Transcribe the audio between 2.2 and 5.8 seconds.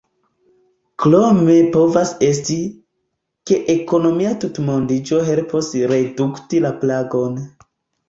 esti, ke ekonomia tutmondiĝo helpos